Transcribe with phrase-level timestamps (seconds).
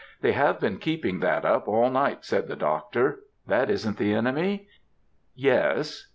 [0.21, 3.19] "They have been keeping that up all night," said the Doctor.
[3.45, 4.67] "That isn't the enemy?"
[5.35, 6.07] "Yes."